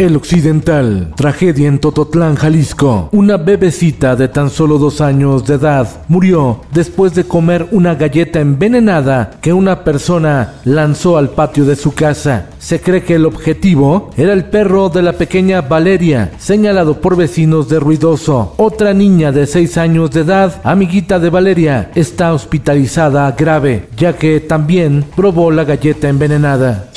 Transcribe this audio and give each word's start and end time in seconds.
El 0.00 0.16
Occidental, 0.16 1.12
tragedia 1.14 1.68
en 1.68 1.78
Tototlán, 1.78 2.34
Jalisco. 2.34 3.10
Una 3.12 3.36
bebecita 3.36 4.16
de 4.16 4.28
tan 4.28 4.48
solo 4.48 4.78
dos 4.78 5.02
años 5.02 5.44
de 5.44 5.56
edad 5.56 5.86
murió 6.08 6.62
después 6.72 7.14
de 7.14 7.24
comer 7.24 7.68
una 7.70 7.96
galleta 7.96 8.40
envenenada 8.40 9.32
que 9.42 9.52
una 9.52 9.84
persona 9.84 10.54
lanzó 10.64 11.18
al 11.18 11.28
patio 11.28 11.66
de 11.66 11.76
su 11.76 11.92
casa. 11.92 12.46
Se 12.58 12.80
cree 12.80 13.02
que 13.02 13.16
el 13.16 13.26
objetivo 13.26 14.08
era 14.16 14.32
el 14.32 14.46
perro 14.46 14.88
de 14.88 15.02
la 15.02 15.12
pequeña 15.12 15.60
Valeria, 15.60 16.32
señalado 16.38 17.02
por 17.02 17.14
vecinos 17.14 17.68
de 17.68 17.78
Ruidoso. 17.78 18.54
Otra 18.56 18.94
niña 18.94 19.32
de 19.32 19.46
seis 19.46 19.76
años 19.76 20.12
de 20.12 20.20
edad, 20.20 20.62
amiguita 20.64 21.18
de 21.18 21.28
Valeria, 21.28 21.90
está 21.94 22.32
hospitalizada 22.32 23.30
grave, 23.32 23.90
ya 23.98 24.14
que 24.14 24.40
también 24.40 25.04
probó 25.14 25.50
la 25.50 25.64
galleta 25.64 26.08
envenenada. 26.08 26.88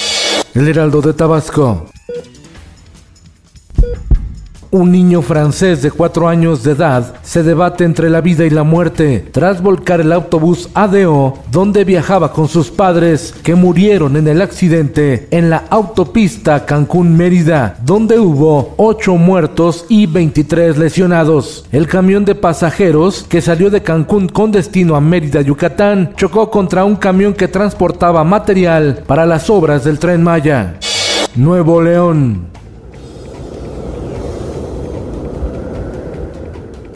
El 0.53 0.69
Heraldo 0.69 1.01
de 1.01 1.11
Tabasco. 1.11 1.92
Un 4.73 4.91
niño 4.91 5.21
francés 5.21 5.83
de 5.83 5.91
4 5.91 6.27
años 6.27 6.63
de 6.63 6.71
edad 6.71 7.13
se 7.21 7.43
debate 7.43 7.83
entre 7.83 8.09
la 8.09 8.21
vida 8.21 8.43
y 8.43 8.49
la 8.49 8.63
muerte 8.63 9.23
tras 9.31 9.61
volcar 9.61 10.01
el 10.01 10.11
autobús 10.11 10.67
ADO 10.73 11.37
donde 11.51 11.83
viajaba 11.83 12.33
con 12.33 12.47
sus 12.47 12.71
padres 12.71 13.35
que 13.43 13.53
murieron 13.53 14.17
en 14.17 14.27
el 14.27 14.41
accidente 14.41 15.27
en 15.29 15.51
la 15.51 15.65
autopista 15.69 16.65
Cancún-Mérida, 16.65 17.77
donde 17.85 18.17
hubo 18.17 18.73
8 18.77 19.15
muertos 19.15 19.85
y 19.89 20.07
23 20.07 20.79
lesionados. 20.79 21.67
El 21.71 21.85
camión 21.85 22.25
de 22.25 22.33
pasajeros 22.33 23.27
que 23.29 23.41
salió 23.41 23.69
de 23.69 23.83
Cancún 23.83 24.27
con 24.27 24.51
destino 24.51 24.95
a 24.95 25.01
Mérida, 25.01 25.41
Yucatán, 25.41 26.15
chocó 26.15 26.49
contra 26.49 26.83
un 26.83 26.95
camión 26.95 27.35
que 27.35 27.47
transportaba 27.47 28.23
material 28.23 29.03
para 29.05 29.27
las 29.27 29.51
obras 29.51 29.83
del 29.83 29.99
tren 29.99 30.23
Maya. 30.23 30.79
Nuevo 31.35 31.79
León. 31.79 32.62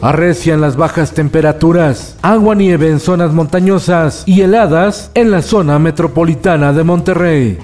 Arrecian 0.00 0.60
las 0.60 0.76
bajas 0.76 1.12
temperaturas, 1.12 2.16
agua 2.22 2.54
nieve 2.54 2.88
en 2.88 3.00
zonas 3.00 3.32
montañosas 3.32 4.22
y 4.26 4.42
heladas 4.42 5.10
en 5.14 5.30
la 5.30 5.42
zona 5.42 5.78
metropolitana 5.78 6.72
de 6.72 6.84
Monterrey. 6.84 7.58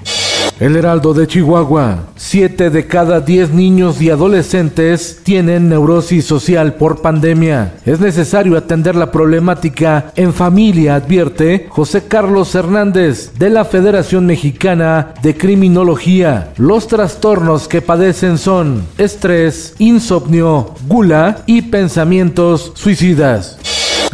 El 0.59 0.77
Heraldo 0.77 1.13
de 1.13 1.27
Chihuahua. 1.27 2.05
Siete 2.15 2.69
de 2.69 2.87
cada 2.87 3.19
diez 3.19 3.51
niños 3.51 4.01
y 4.01 4.09
adolescentes 4.09 5.19
tienen 5.21 5.67
neurosis 5.67 6.23
social 6.25 6.75
por 6.75 7.01
pandemia. 7.01 7.73
Es 7.85 7.99
necesario 7.99 8.57
atender 8.57 8.95
la 8.95 9.11
problemática 9.11 10.13
en 10.15 10.31
familia, 10.33 10.95
advierte 10.95 11.67
José 11.69 12.05
Carlos 12.07 12.55
Hernández 12.55 13.33
de 13.37 13.49
la 13.49 13.65
Federación 13.65 14.25
Mexicana 14.25 15.13
de 15.21 15.35
Criminología. 15.35 16.53
Los 16.55 16.87
trastornos 16.87 17.67
que 17.67 17.81
padecen 17.81 18.37
son 18.37 18.85
estrés, 18.97 19.75
insomnio, 19.77 20.73
gula 20.87 21.43
y 21.47 21.63
pensamientos 21.63 22.71
suicidas. 22.75 23.57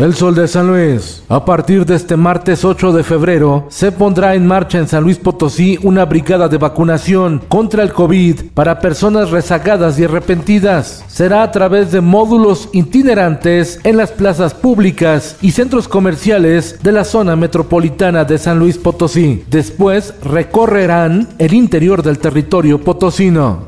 El 0.01 0.15
Sol 0.15 0.33
de 0.33 0.47
San 0.47 0.65
Luis. 0.65 1.21
A 1.29 1.45
partir 1.45 1.85
de 1.85 1.93
este 1.93 2.17
martes 2.17 2.65
8 2.65 2.91
de 2.91 3.03
febrero, 3.03 3.67
se 3.69 3.91
pondrá 3.91 4.33
en 4.33 4.47
marcha 4.47 4.79
en 4.79 4.87
San 4.87 5.03
Luis 5.03 5.19
Potosí 5.19 5.77
una 5.83 6.05
brigada 6.05 6.47
de 6.47 6.57
vacunación 6.57 7.39
contra 7.47 7.83
el 7.83 7.93
COVID 7.93 8.45
para 8.55 8.79
personas 8.79 9.29
rezagadas 9.29 9.99
y 9.99 10.05
arrepentidas. 10.05 11.05
Será 11.07 11.43
a 11.43 11.51
través 11.51 11.91
de 11.91 12.01
módulos 12.01 12.69
itinerantes 12.73 13.79
en 13.83 13.95
las 13.95 14.09
plazas 14.09 14.55
públicas 14.55 15.37
y 15.39 15.51
centros 15.51 15.87
comerciales 15.87 16.79
de 16.81 16.93
la 16.93 17.03
zona 17.03 17.35
metropolitana 17.35 18.25
de 18.25 18.39
San 18.39 18.57
Luis 18.57 18.79
Potosí. 18.79 19.43
Después 19.51 20.15
recorrerán 20.23 21.27
el 21.37 21.53
interior 21.53 22.01
del 22.01 22.17
territorio 22.17 22.81
potosino. 22.81 23.67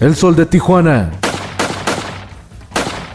El 0.00 0.16
Sol 0.16 0.36
de 0.36 0.44
Tijuana. 0.44 1.31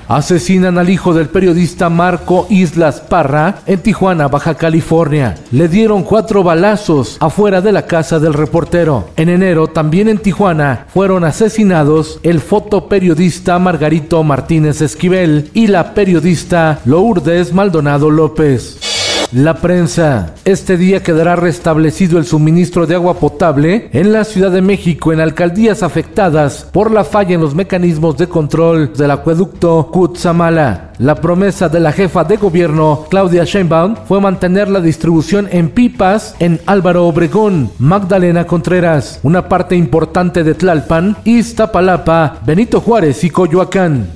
Asesinan 0.07 0.77
al 0.77 0.89
hijo 0.89 1.13
del 1.13 1.27
periodista 1.27 1.89
Marco 1.89 2.47
Islas 2.49 3.01
Parra 3.01 3.59
en 3.65 3.79
Tijuana, 3.79 4.27
Baja 4.29 4.55
California. 4.55 5.35
Le 5.51 5.67
dieron 5.67 6.03
cuatro 6.03 6.43
balazos 6.43 7.17
afuera 7.19 7.59
de 7.59 7.73
la 7.73 7.85
casa 7.85 8.17
del 8.19 8.33
reportero. 8.33 9.09
En 9.17 9.27
enero, 9.29 9.67
también 9.67 10.07
en 10.07 10.19
Tijuana, 10.19 10.85
fueron 10.93 11.25
asesinados 11.25 12.19
el 12.23 12.39
fotoperiodista 12.39 13.59
Margarito 13.59 14.23
Martínez 14.23 14.81
Esquivel 14.81 15.51
y 15.53 15.67
la 15.67 15.93
periodista 15.93 16.79
Lourdes 16.85 17.53
Maldonado 17.53 18.09
López. 18.09 18.86
La 19.33 19.55
prensa. 19.55 20.33
Este 20.45 20.77
día 20.77 21.03
quedará 21.03 21.35
restablecido 21.35 22.17
el 22.17 22.25
suministro 22.25 22.87
de 22.87 22.95
agua 22.95 23.15
potable 23.15 23.89
en 23.91 24.13
la 24.13 24.23
Ciudad 24.23 24.51
de 24.51 24.61
México 24.61 25.11
en 25.11 25.19
alcaldías 25.19 25.83
afectadas 25.83 26.65
por 26.71 26.91
la 26.91 27.03
falla 27.03 27.35
en 27.35 27.41
los 27.41 27.53
mecanismos 27.53 28.15
de 28.15 28.27
control 28.27 28.93
del 28.93 29.11
acueducto 29.11 29.89
Cutzamala. 29.91 30.91
La 30.99 31.15
promesa 31.15 31.67
de 31.67 31.81
la 31.81 31.91
jefa 31.91 32.23
de 32.23 32.37
gobierno, 32.37 33.05
Claudia 33.09 33.43
Sheinbaum, 33.43 33.97
fue 34.07 34.21
mantener 34.21 34.69
la 34.69 34.79
distribución 34.79 35.49
en 35.51 35.71
pipas 35.71 36.33
en 36.39 36.61
Álvaro 36.65 37.05
Obregón, 37.05 37.69
Magdalena 37.79 38.47
Contreras, 38.47 39.19
una 39.23 39.49
parte 39.49 39.75
importante 39.75 40.45
de 40.45 40.53
Tlalpan, 40.53 41.17
Iztapalapa, 41.25 42.39
Benito 42.45 42.79
Juárez 42.79 43.25
y 43.25 43.29
Coyoacán. 43.29 44.07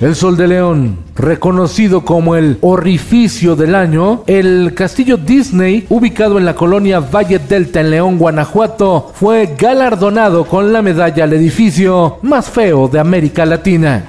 El 0.00 0.14
Sol 0.14 0.36
de 0.36 0.46
León, 0.46 0.96
reconocido 1.16 2.04
como 2.04 2.36
el 2.36 2.58
orificio 2.60 3.56
del 3.56 3.74
año, 3.74 4.22
el 4.28 4.72
castillo 4.72 5.16
Disney, 5.16 5.86
ubicado 5.88 6.38
en 6.38 6.44
la 6.44 6.54
colonia 6.54 7.00
Valle 7.00 7.40
Delta 7.40 7.80
en 7.80 7.90
León, 7.90 8.16
Guanajuato, 8.16 9.10
fue 9.12 9.56
galardonado 9.58 10.44
con 10.44 10.72
la 10.72 10.82
medalla 10.82 11.24
al 11.24 11.32
edificio 11.32 12.18
más 12.22 12.48
feo 12.48 12.86
de 12.86 13.00
América 13.00 13.44
Latina. 13.44 14.04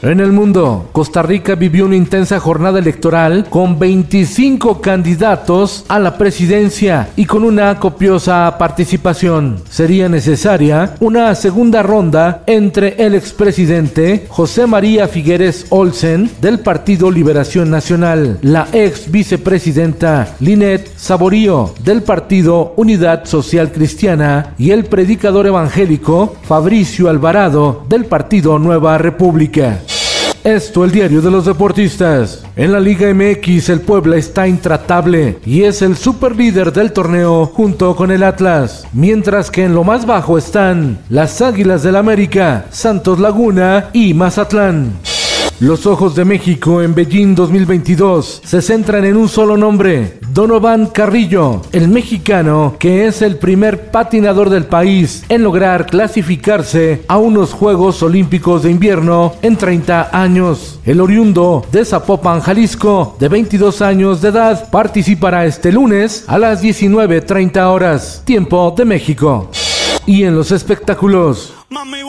En 0.00 0.20
el 0.20 0.30
mundo, 0.30 0.88
Costa 0.92 1.22
Rica 1.22 1.56
vivió 1.56 1.84
una 1.84 1.96
intensa 1.96 2.38
jornada 2.38 2.78
electoral 2.78 3.46
con 3.50 3.80
25 3.80 4.80
candidatos 4.80 5.84
a 5.88 5.98
la 5.98 6.16
presidencia 6.16 7.08
y 7.16 7.24
con 7.24 7.42
una 7.42 7.80
copiosa 7.80 8.54
participación. 8.58 9.60
Sería 9.68 10.08
necesaria 10.08 10.94
una 11.00 11.34
segunda 11.34 11.82
ronda 11.82 12.44
entre 12.46 12.94
el 13.04 13.16
expresidente 13.16 14.26
José 14.28 14.68
María 14.68 15.08
Figueres 15.08 15.66
Olsen 15.70 16.30
del 16.40 16.60
Partido 16.60 17.10
Liberación 17.10 17.68
Nacional, 17.68 18.38
la 18.42 18.68
ex 18.72 19.10
vicepresidenta 19.10 20.36
Linet 20.38 20.92
Saborío 20.96 21.74
del 21.82 22.02
Partido 22.04 22.72
Unidad 22.76 23.24
Social 23.24 23.72
Cristiana 23.72 24.54
y 24.58 24.70
el 24.70 24.84
predicador 24.84 25.48
evangélico 25.48 26.36
Fabricio 26.44 27.08
Alvarado 27.08 27.84
del 27.88 28.04
Partido 28.04 28.60
Nueva 28.60 28.96
República. 28.98 29.80
Esto 30.44 30.84
el 30.84 30.92
diario 30.92 31.20
de 31.20 31.30
los 31.30 31.44
deportistas. 31.44 32.44
En 32.56 32.72
la 32.72 32.80
Liga 32.80 33.12
MX 33.12 33.68
el 33.68 33.80
Puebla 33.80 34.16
está 34.16 34.46
intratable 34.46 35.38
y 35.44 35.62
es 35.62 35.82
el 35.82 35.96
super 35.96 36.36
líder 36.36 36.72
del 36.72 36.92
torneo 36.92 37.46
junto 37.46 37.94
con 37.96 38.10
el 38.10 38.22
Atlas, 38.22 38.86
mientras 38.92 39.50
que 39.50 39.64
en 39.64 39.74
lo 39.74 39.84
más 39.84 40.06
bajo 40.06 40.38
están 40.38 40.98
las 41.08 41.42
Águilas 41.42 41.82
del 41.82 41.96
América, 41.96 42.66
Santos 42.70 43.18
Laguna 43.18 43.90
y 43.92 44.14
Mazatlán. 44.14 45.17
Los 45.60 45.86
ojos 45.86 46.14
de 46.14 46.24
México 46.24 46.82
en 46.82 46.94
Beijing 46.94 47.34
2022 47.34 48.42
se 48.44 48.62
centran 48.62 49.04
en 49.04 49.16
un 49.16 49.28
solo 49.28 49.56
nombre, 49.56 50.20
Donovan 50.32 50.86
Carrillo, 50.86 51.62
el 51.72 51.88
mexicano 51.88 52.76
que 52.78 53.08
es 53.08 53.22
el 53.22 53.38
primer 53.38 53.90
patinador 53.90 54.50
del 54.50 54.66
país 54.66 55.24
en 55.28 55.42
lograr 55.42 55.86
clasificarse 55.86 57.02
a 57.08 57.18
unos 57.18 57.54
Juegos 57.54 58.04
Olímpicos 58.04 58.62
de 58.62 58.70
Invierno 58.70 59.34
en 59.42 59.56
30 59.56 60.10
años. 60.12 60.78
El 60.84 61.00
oriundo 61.00 61.66
de 61.72 61.84
Zapopan, 61.84 62.40
Jalisco, 62.40 63.16
de 63.18 63.28
22 63.28 63.82
años 63.82 64.22
de 64.22 64.28
edad, 64.28 64.70
participará 64.70 65.44
este 65.44 65.72
lunes 65.72 66.24
a 66.28 66.38
las 66.38 66.62
19.30 66.62 67.66
horas, 67.66 68.22
tiempo 68.24 68.72
de 68.76 68.84
México. 68.84 69.50
Y 70.06 70.22
en 70.22 70.36
los 70.36 70.52
espectáculos. 70.52 71.52
Mami, 71.68 72.04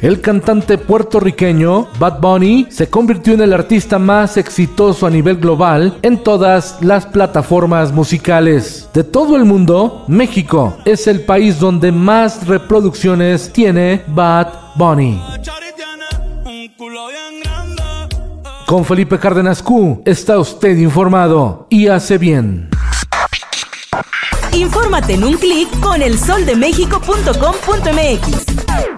El 0.00 0.20
cantante 0.20 0.78
puertorriqueño 0.78 1.88
Bad 1.98 2.20
Bunny 2.20 2.68
se 2.70 2.88
convirtió 2.88 3.34
en 3.34 3.40
el 3.40 3.52
artista 3.52 3.98
más 3.98 4.36
exitoso 4.36 5.04
a 5.06 5.10
nivel 5.10 5.38
global 5.38 5.98
en 6.02 6.22
todas 6.22 6.78
las 6.82 7.04
plataformas 7.04 7.92
musicales. 7.92 8.88
De 8.94 9.02
todo 9.02 9.34
el 9.36 9.44
mundo, 9.44 10.04
México 10.06 10.76
es 10.84 11.08
el 11.08 11.22
país 11.22 11.58
donde 11.58 11.90
más 11.90 12.46
reproducciones 12.46 13.52
tiene 13.52 14.04
Bad 14.06 14.52
Bunny. 14.76 15.20
Con 18.66 18.84
Felipe 18.84 19.18
Cárdenas 19.18 19.60
Q 19.62 20.02
está 20.04 20.38
usted 20.38 20.76
informado 20.76 21.66
y 21.70 21.88
hace 21.88 22.18
bien. 22.18 22.68
Infórmate 24.52 25.14
en 25.14 25.24
un 25.24 25.34
clic 25.34 25.68
con 25.80 26.00
elsoldemexico.com.mx. 26.02 28.97